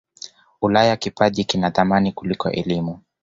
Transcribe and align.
ulaya 0.61 0.97
kipaji 0.97 1.43
kina 1.43 1.71
thamani 1.71 2.11
kuliko 2.11 2.49
elimu 2.51 2.99